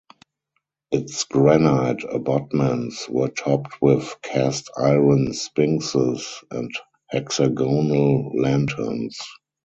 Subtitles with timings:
[0.89, 6.71] Its granite abutments were topped with cast-iron sphinxes and
[7.11, 9.19] hexagonal lanterns.